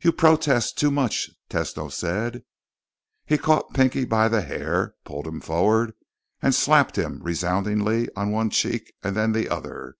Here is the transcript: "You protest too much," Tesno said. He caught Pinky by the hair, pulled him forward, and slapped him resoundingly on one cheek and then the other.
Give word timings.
"You 0.00 0.12
protest 0.12 0.78
too 0.78 0.90
much," 0.90 1.28
Tesno 1.50 1.92
said. 1.92 2.42
He 3.26 3.36
caught 3.36 3.74
Pinky 3.74 4.06
by 4.06 4.26
the 4.28 4.40
hair, 4.40 4.94
pulled 5.04 5.26
him 5.26 5.42
forward, 5.42 5.92
and 6.40 6.54
slapped 6.54 6.96
him 6.96 7.20
resoundingly 7.22 8.08
on 8.16 8.30
one 8.30 8.48
cheek 8.48 8.94
and 9.02 9.14
then 9.14 9.32
the 9.32 9.50
other. 9.50 9.96